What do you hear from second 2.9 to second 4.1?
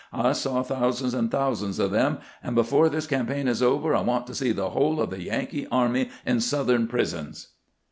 campaign is over I